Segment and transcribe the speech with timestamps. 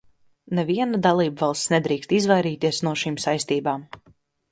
[0.59, 3.85] Neviena dalībvalsts nedrīkst izvairīties no šīm saistībām.